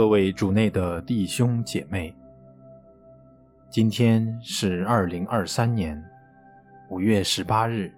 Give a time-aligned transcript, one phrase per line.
[0.00, 2.16] 各位主内的弟兄姐妹，
[3.68, 6.02] 今天是二零二三年
[6.88, 7.92] 五月十八日，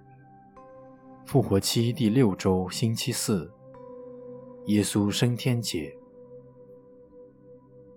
[1.24, 3.48] 复活期第六周星期四，
[4.66, 5.96] 耶稣升天节。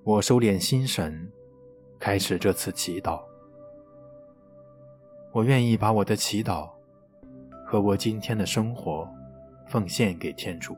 [0.03, 1.27] 我收敛心神，
[1.97, 3.23] 开始这次祈祷。
[5.31, 6.69] 我愿意把我的祈祷
[7.65, 9.09] 和我今天的生活
[9.65, 10.77] 奉献给天主。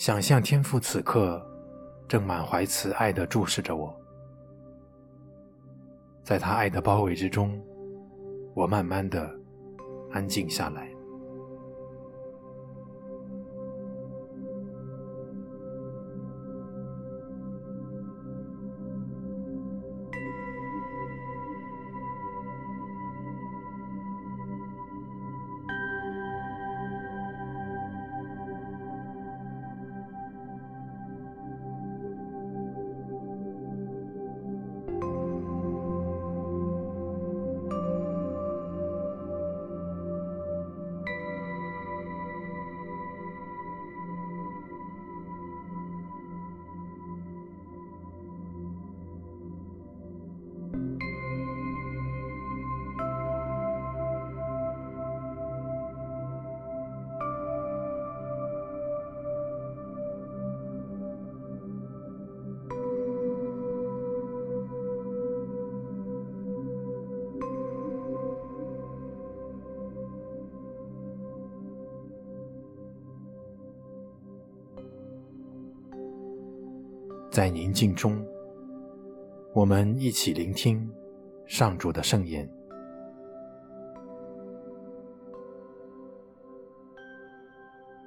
[0.00, 1.46] 想象天父此刻
[2.08, 3.94] 正满怀慈爱地注视着我，
[6.24, 7.62] 在他爱的包围之中，
[8.54, 9.30] 我慢慢地
[10.10, 10.90] 安静下来。
[77.40, 78.22] 在宁静中，
[79.54, 80.86] 我们一起聆听
[81.46, 82.46] 上主的圣言。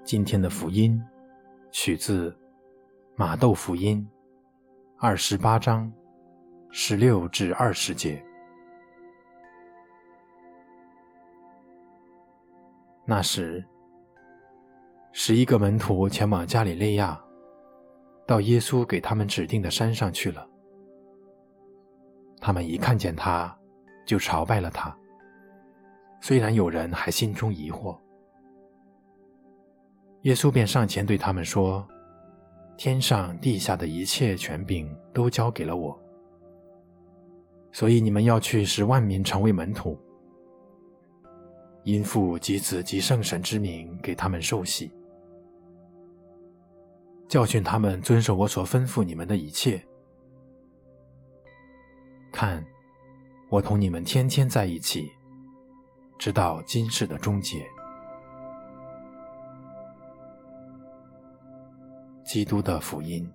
[0.03, 1.01] 今天的福音
[1.71, 2.31] 取自
[3.16, 4.07] 马窦福音
[4.99, 5.91] 二十八章
[6.69, 8.23] 十六至二十节。
[13.03, 13.65] 那时，
[15.11, 17.19] 十一个门徒前往加里肋亚。
[18.25, 20.47] 到耶稣给他们指定的山上去了。
[22.39, 23.57] 他们一看见他，
[24.06, 24.95] 就朝拜了他。
[26.22, 27.97] 虽然有人还心中疑惑，
[30.22, 31.85] 耶稣便上前对他们说
[32.78, 36.00] ：“天上地下的一切权柄都交给了我，
[37.73, 40.00] 所以你们要去，使万民成为门徒，
[41.83, 44.89] 因父及子及圣神之名给他们受洗。”
[47.33, 49.83] 教训他们遵守我所吩咐你们的一切。
[52.31, 52.63] 看，
[53.49, 55.11] 我同你们天天在一起，
[56.19, 57.66] 直到今世的终结。
[62.23, 63.27] 基督的福音。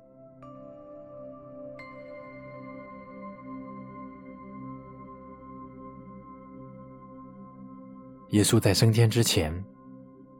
[8.28, 9.53] 耶稣在升天之前，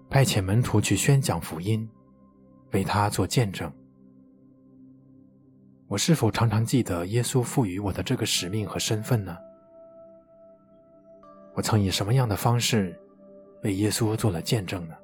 [0.09, 1.91] 派遣门徒去宣讲福音。
[2.73, 3.73] 为他做见证。
[5.87, 9.37] 我是否常常记得耶稣赋予我的这个使命和身份呢？
[11.55, 12.97] 我曾以什么样的方式
[13.63, 14.95] 为耶稣做了见证呢？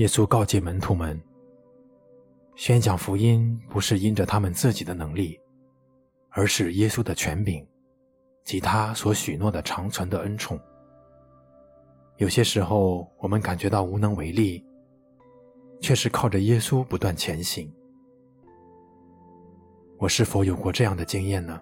[0.00, 1.20] 耶稣告诫门徒们，
[2.54, 5.38] 宣讲福音不是因着他们自己的能力，
[6.30, 7.62] 而是耶稣的权柄
[8.42, 10.58] 及他所许诺的长存的恩宠。
[12.16, 14.64] 有些时候，我们感觉到无能为力，
[15.82, 17.70] 却是靠着耶稣不断前行。
[19.98, 21.60] 我是否有过这样的经验呢？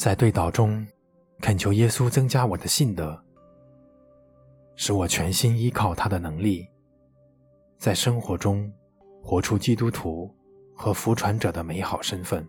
[0.00, 0.86] 在对祷中，
[1.42, 3.22] 恳求耶稣增加我的信德，
[4.74, 6.66] 使我全心依靠他的能力，
[7.76, 8.72] 在生活中
[9.22, 10.34] 活出基督徒
[10.74, 12.48] 和服传者的美好身份。